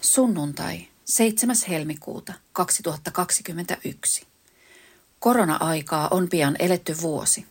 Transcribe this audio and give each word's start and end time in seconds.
Sunnuntai 0.00 0.88
7. 1.04 1.56
helmikuuta 1.68 2.32
2021. 2.52 4.26
Korona-aikaa 5.20 6.08
on 6.10 6.28
pian 6.28 6.56
eletty 6.58 6.96
vuosi. 7.00 7.46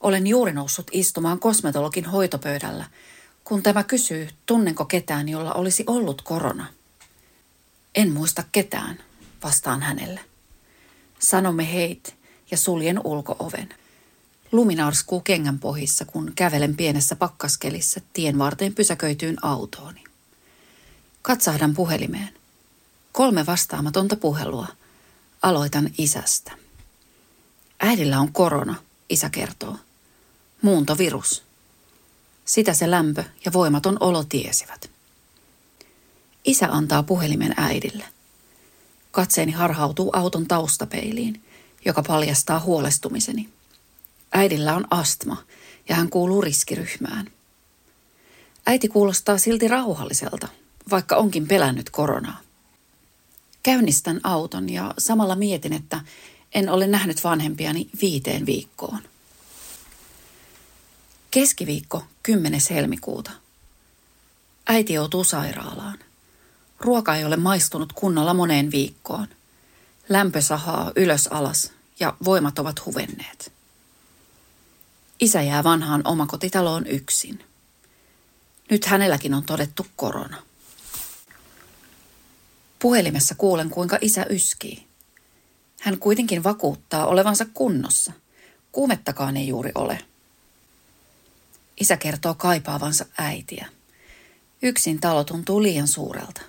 Olen 0.00 0.26
juuri 0.26 0.52
noussut 0.52 0.90
istumaan 0.92 1.38
kosmetologin 1.38 2.04
hoitopöydällä, 2.04 2.84
kun 3.44 3.62
tämä 3.62 3.84
kysyy, 3.84 4.28
tunnenko 4.46 4.84
ketään, 4.84 5.28
jolla 5.28 5.54
olisi 5.54 5.84
ollut 5.86 6.22
korona. 6.22 6.66
En 7.94 8.12
muista 8.12 8.44
ketään, 8.52 8.98
vastaan 9.42 9.82
hänelle. 9.82 10.20
Sanomme 11.18 11.72
heit 11.72 12.16
ja 12.50 12.56
suljen 12.56 13.00
ulkooven. 13.04 13.68
Lumi 14.52 14.74
narskuu 14.74 15.20
kengän 15.20 15.58
pohissa, 15.58 16.04
kun 16.04 16.32
kävelen 16.34 16.76
pienessä 16.76 17.16
pakkaskelissä 17.16 18.00
tien 18.12 18.38
varteen 18.38 18.74
pysäköityyn 18.74 19.44
autooni. 19.44 20.05
Katsahdan 21.26 21.74
puhelimeen. 21.74 22.30
Kolme 23.12 23.46
vastaamatonta 23.46 24.16
puhelua. 24.16 24.66
Aloitan 25.42 25.90
isästä. 25.98 26.52
Äidillä 27.80 28.20
on 28.20 28.32
korona, 28.32 28.74
isä 29.08 29.30
kertoo. 29.30 29.76
Muuntovirus. 30.62 31.42
Sitä 32.44 32.74
se 32.74 32.90
lämpö 32.90 33.24
ja 33.44 33.52
voimaton 33.52 33.96
olo 34.00 34.24
tiesivät. 34.24 34.90
Isä 36.44 36.68
antaa 36.70 37.02
puhelimen 37.02 37.54
äidille. 37.56 38.04
Katseeni 39.10 39.52
harhautuu 39.52 40.10
auton 40.12 40.46
taustapeiliin, 40.46 41.44
joka 41.84 42.02
paljastaa 42.02 42.60
huolestumiseni. 42.60 43.48
Äidillä 44.32 44.74
on 44.76 44.86
astma 44.90 45.42
ja 45.88 45.94
hän 45.94 46.10
kuuluu 46.10 46.42
riskiryhmään. 46.42 47.30
Äiti 48.66 48.88
kuulostaa 48.88 49.38
silti 49.38 49.68
rauhalliselta, 49.68 50.48
vaikka 50.90 51.16
onkin 51.16 51.48
pelännyt 51.48 51.90
koronaa. 51.90 52.40
Käynnistän 53.62 54.20
auton 54.22 54.68
ja 54.68 54.94
samalla 54.98 55.36
mietin, 55.36 55.72
että 55.72 56.00
en 56.54 56.68
ole 56.68 56.86
nähnyt 56.86 57.24
vanhempiani 57.24 57.88
viiteen 58.00 58.46
viikkoon. 58.46 59.00
Keskiviikko 61.30 62.04
10. 62.22 62.60
helmikuuta. 62.70 63.30
Äiti 64.66 64.92
joutuu 64.92 65.24
sairaalaan. 65.24 65.98
Ruoka 66.80 67.16
ei 67.16 67.24
ole 67.24 67.36
maistunut 67.36 67.92
kunnolla 67.92 68.34
moneen 68.34 68.70
viikkoon. 68.70 69.28
Lämpö 70.08 70.40
sahaa 70.42 70.92
ylös 70.96 71.26
alas 71.26 71.72
ja 72.00 72.16
voimat 72.24 72.58
ovat 72.58 72.86
huvenneet. 72.86 73.52
Isä 75.20 75.42
jää 75.42 75.64
vanhaan 75.64 76.02
omakotitaloon 76.04 76.86
yksin. 76.86 77.44
Nyt 78.70 78.84
hänelläkin 78.84 79.34
on 79.34 79.44
todettu 79.44 79.86
korona. 79.96 80.36
Puhelimessa 82.78 83.34
kuulen, 83.34 83.70
kuinka 83.70 83.98
isä 84.00 84.26
yskii. 84.30 84.86
Hän 85.80 85.98
kuitenkin 85.98 86.44
vakuuttaa 86.44 87.06
olevansa 87.06 87.46
kunnossa. 87.54 88.12
Kuumettakaan 88.72 89.36
ei 89.36 89.48
juuri 89.48 89.72
ole. 89.74 89.98
Isä 91.80 91.96
kertoo 91.96 92.34
kaipaavansa 92.34 93.06
äitiä. 93.18 93.68
Yksin 94.62 95.00
talo 95.00 95.24
tuntuu 95.24 95.62
liian 95.62 95.88
suurelta. 95.88 96.40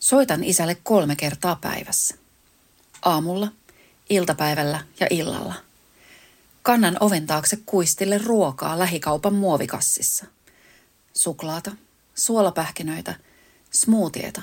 Soitan 0.00 0.44
isälle 0.44 0.74
kolme 0.74 1.16
kertaa 1.16 1.56
päivässä. 1.56 2.14
Aamulla, 3.02 3.48
iltapäivällä 4.10 4.84
ja 5.00 5.06
illalla. 5.10 5.54
Kannan 6.62 6.96
oven 7.00 7.26
taakse 7.26 7.58
kuistille 7.66 8.18
ruokaa 8.18 8.78
lähikaupan 8.78 9.34
muovikassissa. 9.34 10.26
Suklaata, 11.14 11.72
suolapähkinöitä– 12.14 13.14
smoothieta. 13.72 14.42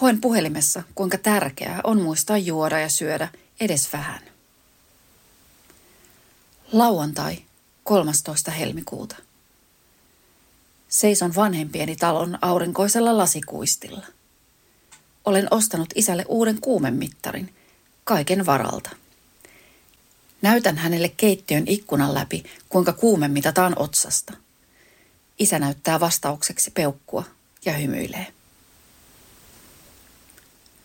Hoen 0.00 0.20
puhelimessa, 0.20 0.82
kuinka 0.94 1.18
tärkeää 1.18 1.80
on 1.84 2.02
muistaa 2.02 2.38
juoda 2.38 2.80
ja 2.80 2.88
syödä 2.88 3.28
edes 3.60 3.92
vähän. 3.92 4.20
Lauantai 6.72 7.38
13. 7.84 8.50
helmikuuta. 8.50 9.16
Seison 10.88 11.34
vanhempieni 11.34 11.96
talon 11.96 12.38
aurinkoisella 12.42 13.18
lasikuistilla. 13.18 14.06
Olen 15.24 15.48
ostanut 15.50 15.88
isälle 15.94 16.24
uuden 16.28 16.60
kuumemittarin, 16.60 17.54
kaiken 18.04 18.46
varalta. 18.46 18.90
Näytän 20.42 20.76
hänelle 20.76 21.08
keittiön 21.08 21.64
ikkunan 21.66 22.14
läpi, 22.14 22.44
kuinka 22.68 22.92
kuume 22.92 23.28
mitataan 23.28 23.72
otsasta. 23.78 24.32
Isä 25.38 25.58
näyttää 25.58 26.00
vastaukseksi 26.00 26.70
peukkua 26.70 27.24
ja 27.66 27.72
hymyilee. 27.72 28.26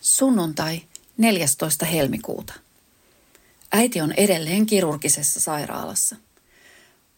Sunnuntai 0.00 0.82
14. 1.16 1.86
helmikuuta. 1.86 2.54
Äiti 3.72 4.00
on 4.00 4.12
edelleen 4.12 4.66
kirurgisessa 4.66 5.40
sairaalassa. 5.40 6.16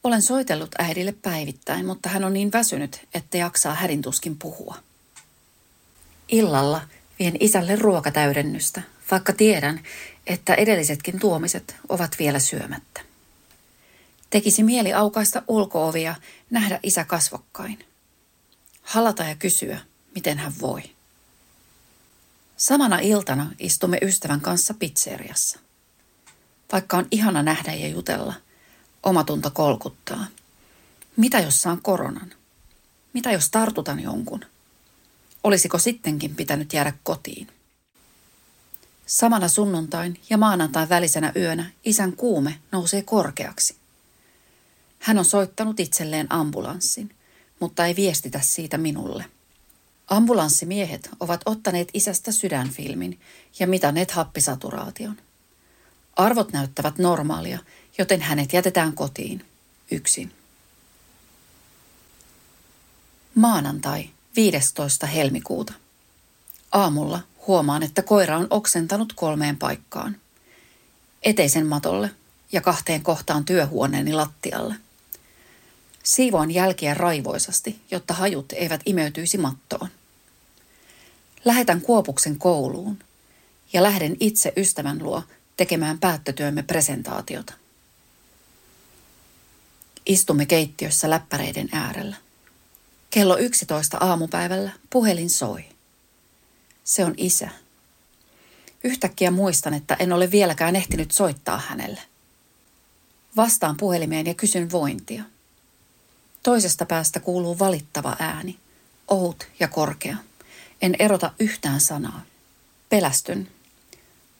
Olen 0.04 0.22
soitellut 0.22 0.74
äidille 0.78 1.14
päivittäin, 1.22 1.86
mutta 1.86 2.08
hän 2.08 2.24
on 2.24 2.32
niin 2.32 2.52
väsynyt, 2.52 3.06
että 3.14 3.38
jaksaa 3.38 3.74
hädintuskin 3.74 4.38
puhua. 4.38 4.76
Illalla 6.28 6.80
vien 7.18 7.36
isälle 7.40 7.76
ruokatäydennystä, 7.76 8.82
vaikka 9.10 9.32
tiedän, 9.32 9.80
että 10.26 10.54
edellisetkin 10.54 11.20
tuomiset 11.20 11.76
ovat 11.88 12.16
vielä 12.18 12.38
syömättä. 12.38 13.00
Tekisi 14.30 14.62
mieli 14.62 14.92
aukaista 14.92 15.42
ulkoovia, 15.48 16.14
nähdä 16.50 16.80
isä 16.82 17.04
kasvokkain– 17.04 17.78
halata 18.84 19.24
ja 19.24 19.34
kysyä, 19.34 19.80
miten 20.14 20.38
hän 20.38 20.52
voi. 20.60 20.82
Samana 22.56 22.98
iltana 22.98 23.50
istumme 23.58 23.98
ystävän 24.02 24.40
kanssa 24.40 24.74
pizzeriassa. 24.74 25.58
Vaikka 26.72 26.96
on 26.96 27.06
ihana 27.10 27.42
nähdä 27.42 27.74
ja 27.74 27.88
jutella, 27.88 28.34
omatunto 29.02 29.50
kolkuttaa. 29.50 30.26
Mitä 31.16 31.40
jos 31.40 31.62
saan 31.62 31.82
koronan? 31.82 32.32
Mitä 33.12 33.32
jos 33.32 33.50
tartutan 33.50 34.00
jonkun? 34.00 34.44
Olisiko 35.44 35.78
sittenkin 35.78 36.36
pitänyt 36.36 36.72
jäädä 36.72 36.92
kotiin? 37.02 37.48
Samana 39.06 39.48
sunnuntain 39.48 40.20
ja 40.30 40.38
maanantain 40.38 40.88
välisenä 40.88 41.32
yönä 41.36 41.70
isän 41.84 42.12
kuume 42.12 42.60
nousee 42.72 43.02
korkeaksi. 43.02 43.76
Hän 44.98 45.18
on 45.18 45.24
soittanut 45.24 45.80
itselleen 45.80 46.26
ambulanssin– 46.30 47.14
mutta 47.60 47.86
ei 47.86 47.96
viestitä 47.96 48.40
siitä 48.40 48.78
minulle. 48.78 49.24
Ambulanssimiehet 50.08 51.10
ovat 51.20 51.40
ottaneet 51.46 51.88
isästä 51.94 52.32
sydänfilmin 52.32 53.20
ja 53.58 53.66
mitanneet 53.66 54.10
happisaturaation. 54.10 55.16
Arvot 56.16 56.52
näyttävät 56.52 56.98
normaalia, 56.98 57.58
joten 57.98 58.20
hänet 58.20 58.52
jätetään 58.52 58.92
kotiin, 58.92 59.44
yksin. 59.90 60.32
Maanantai 63.34 64.10
15. 64.36 65.06
helmikuuta. 65.06 65.72
Aamulla 66.72 67.20
huomaan, 67.46 67.82
että 67.82 68.02
koira 68.02 68.38
on 68.38 68.46
oksentanut 68.50 69.12
kolmeen 69.12 69.56
paikkaan. 69.56 70.16
Eteisen 71.22 71.66
matolle 71.66 72.10
ja 72.52 72.60
kahteen 72.60 73.02
kohtaan 73.02 73.44
työhuoneeni 73.44 74.12
lattialle. 74.12 74.74
Siivoan 76.04 76.50
jälkiä 76.50 76.94
raivoisasti, 76.94 77.80
jotta 77.90 78.14
hajut 78.14 78.52
eivät 78.52 78.80
imeytyisi 78.86 79.38
mattoon. 79.38 79.88
Lähetän 81.44 81.80
Kuopuksen 81.80 82.38
kouluun 82.38 82.98
ja 83.72 83.82
lähden 83.82 84.16
itse 84.20 84.52
ystävän 84.56 85.02
luo 85.02 85.22
tekemään 85.56 85.98
päättötyömme 85.98 86.62
presentaatiota. 86.62 87.54
Istumme 90.06 90.46
keittiössä 90.46 91.10
läppäreiden 91.10 91.68
äärellä. 91.72 92.16
Kello 93.10 93.36
11 93.36 93.98
aamupäivällä 94.00 94.70
puhelin 94.90 95.30
soi. 95.30 95.64
Se 96.84 97.04
on 97.04 97.14
isä. 97.16 97.48
Yhtäkkiä 98.84 99.30
muistan, 99.30 99.74
että 99.74 99.96
en 99.98 100.12
ole 100.12 100.30
vieläkään 100.30 100.76
ehtinyt 100.76 101.10
soittaa 101.10 101.58
hänelle. 101.58 102.00
Vastaan 103.36 103.76
puhelimeen 103.76 104.26
ja 104.26 104.34
kysyn 104.34 104.70
vointia. 104.70 105.22
Toisesta 106.44 106.86
päästä 106.86 107.20
kuuluu 107.20 107.58
valittava 107.58 108.16
ääni. 108.18 108.58
ohut 109.08 109.48
ja 109.60 109.68
korkea. 109.68 110.16
En 110.82 110.96
erota 110.98 111.32
yhtään 111.38 111.80
sanaa. 111.80 112.22
Pelästyn. 112.88 113.48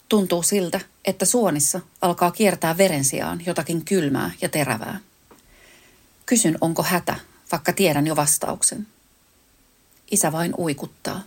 Tuntuu 0.08 0.42
siltä, 0.42 0.80
että 1.04 1.24
suonissa 1.24 1.80
alkaa 2.00 2.30
kiertää 2.30 2.78
veren 2.78 3.04
sijaan 3.04 3.46
jotakin 3.46 3.84
kylmää 3.84 4.30
ja 4.40 4.48
terävää. 4.48 5.00
Kysyn, 6.26 6.58
onko 6.60 6.82
hätä, 6.82 7.16
vaikka 7.52 7.72
tiedän 7.72 8.06
jo 8.06 8.16
vastauksen. 8.16 8.86
Isä 10.10 10.32
vain 10.32 10.54
uikuttaa. 10.58 11.22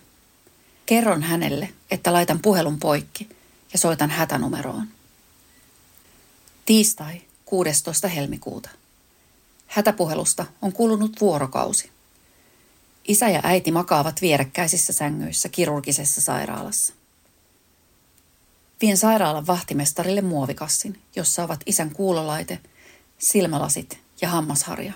Kerron 0.85 1.23
hänelle, 1.23 1.73
että 1.91 2.13
laitan 2.13 2.39
puhelun 2.39 2.79
poikki 2.79 3.29
ja 3.73 3.79
soitan 3.79 4.09
hätänumeroon. 4.09 4.87
Tiistai 6.65 7.21
16. 7.45 8.07
helmikuuta. 8.07 8.69
Hätäpuhelusta 9.67 10.45
on 10.61 10.73
kulunut 10.73 11.21
vuorokausi. 11.21 11.91
Isä 13.07 13.29
ja 13.29 13.39
äiti 13.43 13.71
makaavat 13.71 14.21
vierekkäisissä 14.21 14.93
sängyissä 14.93 15.49
kirurgisessa 15.49 16.21
sairaalassa. 16.21 16.93
Vien 18.81 18.97
sairaalan 18.97 19.47
vahtimestarille 19.47 20.21
muovikassin, 20.21 21.01
jossa 21.15 21.43
ovat 21.43 21.59
isän 21.65 21.89
kuulolaite, 21.91 22.59
silmälasit 23.17 23.99
ja 24.21 24.29
hammasharja. 24.29 24.93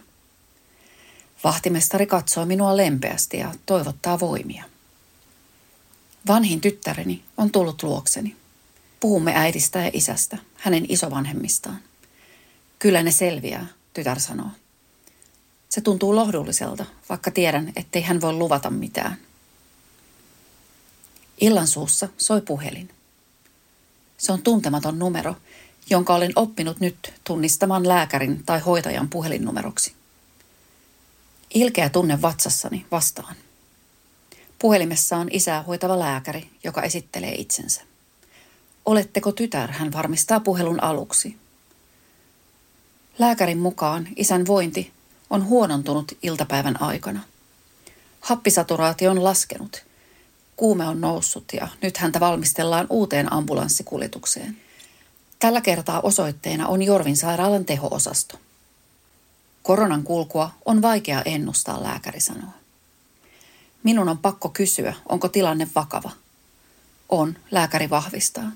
Vahtimestari 1.44 2.06
katsoo 2.06 2.46
minua 2.46 2.78
lempeästi 2.78 3.38
ja 3.38 3.54
toivottaa 3.66 4.20
voimia. 4.20 4.64
Vanhin 6.28 6.62
tyttäreni 6.62 7.24
on 7.38 7.52
tullut 7.52 7.84
luokseni. 7.84 8.36
Puhumme 9.00 9.34
äidistä 9.36 9.80
ja 9.80 9.92
isästä, 9.94 10.38
hänen 10.56 10.86
isovanhemmistaan. 10.90 11.80
Kyllä 12.80 13.04
ne 13.04 13.12
selviää, 13.12 13.68
tytär 13.94 14.20
sanoo. 14.20 14.50
Se 15.70 15.82
tuntuu 15.82 16.16
lohdulliselta, 16.16 16.86
vaikka 17.10 17.32
tiedän, 17.32 17.74
ettei 17.76 18.02
hän 18.02 18.22
voi 18.22 18.34
luvata 18.34 18.70
mitään. 18.70 19.18
Illan 21.42 21.68
suussa 21.68 22.10
soi 22.18 22.42
puhelin. 22.42 22.90
Se 24.18 24.32
on 24.32 24.42
tuntematon 24.42 25.00
numero, 25.00 25.36
jonka 25.90 26.16
olen 26.16 26.32
oppinut 26.36 26.80
nyt 26.80 27.14
tunnistamaan 27.24 27.88
lääkärin 27.88 28.44
tai 28.46 28.60
hoitajan 28.60 29.10
puhelinnumeroksi. 29.10 29.94
Ilkeä 31.54 31.90
tunne 31.90 32.22
vatsassani 32.22 32.86
vastaan. 32.92 33.36
Puhelimessa 34.60 35.18
on 35.18 35.28
isää 35.32 35.64
hoitava 35.64 36.00
lääkäri, 36.00 36.50
joka 36.64 36.82
esittelee 36.82 37.36
itsensä. 37.36 37.82
Oletteko 38.86 39.32
tytär, 39.32 39.72
hän 39.72 39.94
varmistaa 39.94 40.40
puhelun 40.40 40.84
aluksi. 40.84 41.38
Lääkärin 43.20 43.58
mukaan 43.60 44.08
isän 44.16 44.48
vointi 44.48 44.92
on 45.30 45.46
huonontunut 45.46 46.18
iltapäivän 46.24 46.82
aikana. 46.82 47.20
Happisaturaatio 48.22 49.12
on 49.12 49.24
laskenut. 49.24 49.84
Kuume 50.56 50.88
on 50.88 51.02
noussut 51.02 51.46
ja 51.54 51.68
nyt 51.82 51.98
häntä 51.98 52.20
valmistellaan 52.20 52.88
uuteen 52.90 53.34
ambulanssikuljetukseen. 53.34 54.58
Tällä 55.40 55.62
kertaa 55.62 56.02
osoitteena 56.02 56.68
on 56.68 56.82
Jorvin 56.82 57.18
sairaalan 57.18 57.66
teho-osasto. 57.66 58.40
Koronan 59.64 60.04
kulkua 60.04 60.52
on 60.66 60.82
vaikea 60.82 61.22
ennustaa, 61.22 61.84
lääkäri 61.84 62.20
sanoo. 62.20 62.52
Minun 63.84 64.10
on 64.10 64.18
pakko 64.18 64.50
kysyä, 64.50 64.94
onko 65.10 65.28
tilanne 65.28 65.68
vakava. 65.76 66.12
On, 67.10 67.38
lääkäri 67.52 67.90
vahvistaa. 67.90 68.52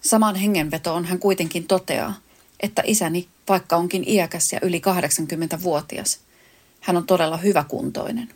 Samaan 0.00 0.34
hengenvetoon 0.34 1.04
hän 1.04 1.18
kuitenkin 1.18 1.66
toteaa, 1.66 2.14
että 2.60 2.82
isäni, 2.86 3.28
vaikka 3.48 3.76
onkin 3.76 4.08
iäkäs 4.08 4.52
ja 4.52 4.58
yli 4.62 4.82
80-vuotias, 4.86 6.20
hän 6.80 6.96
on 6.96 7.06
todella 7.06 7.36
hyväkuntoinen. 7.36 8.34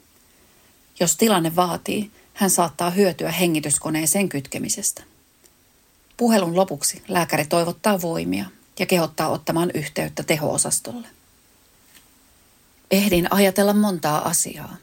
Jos 1.00 1.16
tilanne 1.16 1.56
vaatii, 1.56 2.10
hän 2.34 2.50
saattaa 2.50 2.90
hyötyä 2.90 3.32
hengityskoneeseen 3.32 4.28
kytkemisestä. 4.28 5.02
Puhelun 6.16 6.56
lopuksi 6.56 7.02
lääkäri 7.08 7.44
toivottaa 7.44 8.00
voimia 8.00 8.44
ja 8.78 8.86
kehottaa 8.86 9.28
ottamaan 9.28 9.70
yhteyttä 9.74 10.22
teho-osastolle. 10.22 11.08
Ehdin 12.90 13.32
ajatella 13.32 13.72
montaa 13.72 14.28
asiaa. 14.28 14.76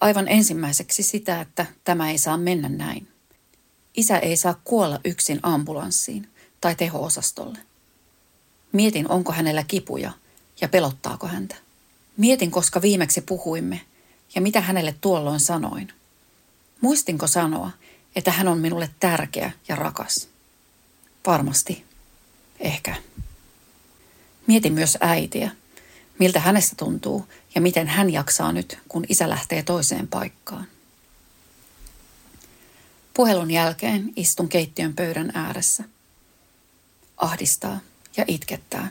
Aivan 0.00 0.28
ensimmäiseksi 0.28 1.02
sitä, 1.02 1.40
että 1.40 1.66
tämä 1.84 2.10
ei 2.10 2.18
saa 2.18 2.36
mennä 2.36 2.68
näin. 2.68 3.08
Isä 3.96 4.18
ei 4.18 4.36
saa 4.36 4.60
kuolla 4.64 5.00
yksin 5.04 5.40
ambulanssiin 5.42 6.28
tai 6.60 6.74
teho-osastolle. 6.74 7.58
Mietin, 8.72 9.10
onko 9.10 9.32
hänellä 9.32 9.62
kipuja 9.62 10.12
ja 10.60 10.68
pelottaako 10.68 11.26
häntä. 11.26 11.54
Mietin, 12.16 12.50
koska 12.50 12.82
viimeksi 12.82 13.20
puhuimme 13.20 13.80
ja 14.34 14.40
mitä 14.40 14.60
hänelle 14.60 14.94
tuolloin 15.00 15.40
sanoin. 15.40 15.92
Muistinko 16.80 17.26
sanoa, 17.26 17.70
että 18.16 18.30
hän 18.30 18.48
on 18.48 18.58
minulle 18.58 18.90
tärkeä 19.00 19.52
ja 19.68 19.76
rakas? 19.76 20.28
Varmasti. 21.26 21.84
Ehkä. 22.60 22.96
Mietin 24.46 24.72
myös 24.72 24.98
äitiä, 25.00 25.50
miltä 26.18 26.40
hänestä 26.40 26.76
tuntuu 26.76 27.26
ja 27.54 27.60
miten 27.60 27.86
hän 27.86 28.12
jaksaa 28.12 28.52
nyt, 28.52 28.78
kun 28.88 29.04
isä 29.08 29.28
lähtee 29.28 29.62
toiseen 29.62 30.08
paikkaan. 30.08 30.66
Puhelun 33.14 33.50
jälkeen 33.50 34.12
istun 34.16 34.48
keittiön 34.48 34.94
pöydän 34.94 35.32
ääressä. 35.34 35.84
Ahdistaa 37.16 37.80
ja 38.16 38.24
itkettää. 38.28 38.88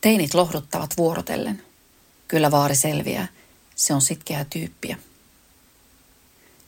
Teinit 0.00 0.34
lohduttavat 0.34 0.96
vuorotellen. 0.96 1.62
Kyllä 2.28 2.50
vaari 2.50 2.76
selviää, 2.76 3.28
se 3.74 3.94
on 3.94 4.00
sitkeä 4.00 4.44
tyyppiä. 4.44 4.98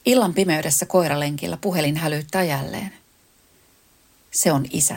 Illan 0.04 0.34
pimeydessä 0.34 0.86
koiralenkillä 0.86 1.56
puhelin 1.56 1.96
hälyttää 1.96 2.42
jälleen. 2.42 2.92
Se 4.30 4.52
on 4.52 4.66
isä. 4.70 4.96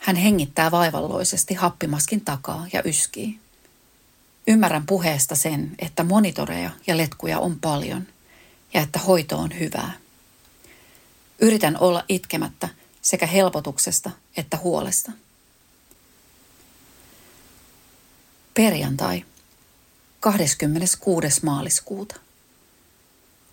Hän 0.00 0.16
hengittää 0.16 0.70
vaivalloisesti 0.70 1.54
happimaskin 1.54 2.20
takaa 2.20 2.66
ja 2.72 2.82
yskii. 2.84 3.38
Ymmärrän 4.46 4.86
puheesta 4.86 5.34
sen, 5.34 5.74
että 5.78 6.04
monitoreja 6.04 6.70
ja 6.86 6.96
letkuja 6.96 7.38
on 7.38 7.60
paljon 7.60 8.06
ja 8.74 8.80
että 8.80 8.98
hoito 8.98 9.38
on 9.38 9.58
hyvää. 9.58 9.92
Yritän 11.40 11.76
olla 11.80 12.04
itkemättä 12.08 12.68
sekä 13.02 13.26
helpotuksesta 13.26 14.10
että 14.36 14.56
huolesta. 14.56 15.12
Perjantai, 18.54 19.24
26. 20.20 21.44
maaliskuuta. 21.44 22.16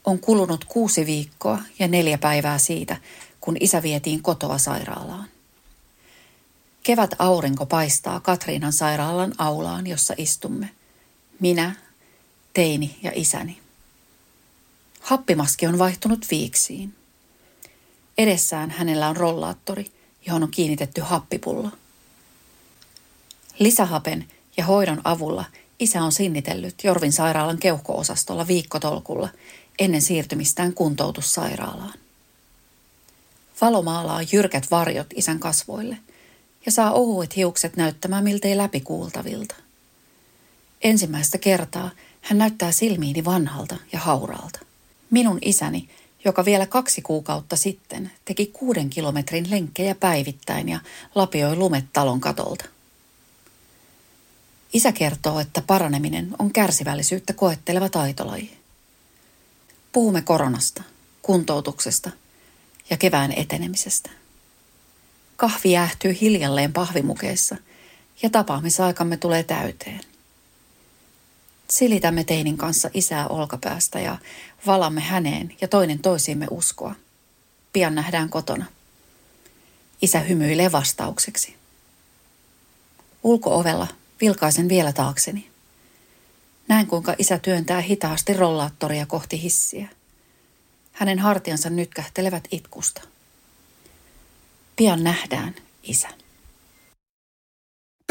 On 0.05 0.19
kulunut 0.19 0.65
kuusi 0.65 1.05
viikkoa 1.05 1.59
ja 1.79 1.87
neljä 1.87 2.17
päivää 2.17 2.57
siitä, 2.57 2.97
kun 3.41 3.57
isä 3.59 3.83
vietiin 3.83 4.23
kotoa 4.23 4.57
sairaalaan. 4.57 5.27
Kevät 6.83 7.11
aurinko 7.19 7.65
paistaa 7.65 8.19
Katriinan 8.19 8.73
sairaalan 8.73 9.33
aulaan, 9.37 9.87
jossa 9.87 10.13
istumme. 10.17 10.69
Minä, 11.39 11.75
teini 12.53 12.97
ja 13.03 13.11
isäni. 13.15 13.59
Happimaski 15.01 15.67
on 15.67 15.79
vaihtunut 15.79 16.25
viiksiin. 16.31 16.95
Edessään 18.17 18.71
hänellä 18.71 19.09
on 19.09 19.17
rollaattori, 19.17 19.91
johon 20.27 20.43
on 20.43 20.51
kiinnitetty 20.51 21.01
happipullo. 21.01 21.69
Lisähapen 23.59 24.25
ja 24.57 24.65
hoidon 24.65 25.01
avulla 25.03 25.45
isä 25.79 26.03
on 26.03 26.11
sinnitellyt 26.11 26.83
Jorvin 26.83 27.13
sairaalan 27.13 27.57
keuhkoosastolla 27.57 28.47
viikkotolkulla 28.47 29.29
ennen 29.79 30.01
siirtymistään 30.01 30.73
kuntoutussairaalaan. 30.73 31.93
Valo 33.61 33.81
maalaa 33.81 34.21
jyrkät 34.31 34.71
varjot 34.71 35.07
isän 35.15 35.39
kasvoille 35.39 35.97
ja 36.65 36.71
saa 36.71 36.91
ohuet 36.91 37.35
hiukset 37.35 37.75
näyttämään 37.75 38.23
miltei 38.23 38.57
läpikuultavilta. 38.57 39.55
Ensimmäistä 40.81 41.37
kertaa 41.37 41.89
hän 42.21 42.37
näyttää 42.37 42.71
silmiini 42.71 43.25
vanhalta 43.25 43.77
ja 43.91 43.99
hauraalta. 43.99 44.59
Minun 45.09 45.37
isäni 45.41 45.89
joka 46.25 46.45
vielä 46.45 46.65
kaksi 46.65 47.01
kuukautta 47.01 47.55
sitten 47.55 48.11
teki 48.25 48.45
kuuden 48.45 48.89
kilometrin 48.89 49.51
lenkkejä 49.51 49.95
päivittäin 49.95 50.69
ja 50.69 50.79
lapioi 51.15 51.55
lumet 51.55 51.85
talon 51.93 52.21
katolta. 52.21 52.65
Isä 54.73 54.91
kertoo, 54.91 55.39
että 55.39 55.61
paraneminen 55.61 56.35
on 56.39 56.53
kärsivällisyyttä 56.53 57.33
koetteleva 57.33 57.89
taitolaji. 57.89 58.57
Puhumme 59.91 60.21
koronasta, 60.21 60.83
kuntoutuksesta 61.21 62.11
ja 62.89 62.97
kevään 62.97 63.31
etenemisestä. 63.31 64.09
Kahvi 65.35 65.71
jäähtyy 65.71 66.17
hiljalleen 66.21 66.73
pahvimukeissa 66.73 67.57
ja 68.23 68.29
tapaamisaikamme 68.29 69.17
tulee 69.17 69.43
täyteen. 69.43 70.12
Silitämme 71.73 72.23
teinin 72.23 72.57
kanssa 72.57 72.89
isää 72.93 73.27
olkapäästä 73.27 73.99
ja 73.99 74.17
valamme 74.67 75.01
häneen 75.01 75.55
ja 75.61 75.67
toinen 75.67 75.99
toisiimme 75.99 76.47
uskoa. 76.51 76.95
Pian 77.73 77.95
nähdään 77.95 78.29
kotona. 78.29 78.65
Isä 80.01 80.19
hymyilee 80.19 80.71
vastaukseksi. 80.71 81.55
Ulkoovella 83.23 83.87
vilkaisen 84.21 84.69
vielä 84.69 84.93
taakseni. 84.93 85.49
Näen, 86.67 86.87
kuinka 86.87 87.15
isä 87.17 87.37
työntää 87.37 87.81
hitaasti 87.81 88.33
rollaattoria 88.33 89.05
kohti 89.05 89.41
hissiä. 89.41 89.87
Hänen 90.91 91.19
hartiansa 91.19 91.69
nytkähtelevät 91.69 92.47
itkusta. 92.51 93.01
Pian 94.75 95.03
nähdään, 95.03 95.55
isä. 95.83 96.09